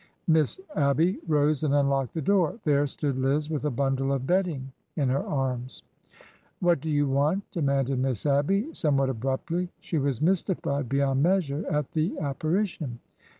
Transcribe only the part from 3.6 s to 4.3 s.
a bundle of